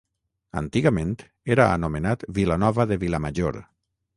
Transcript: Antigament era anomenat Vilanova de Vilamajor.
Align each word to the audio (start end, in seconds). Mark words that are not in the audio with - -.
Antigament 0.61 1.11
era 1.55 1.67
anomenat 1.75 2.25
Vilanova 2.39 2.89
de 2.93 2.99
Vilamajor. 3.05 3.65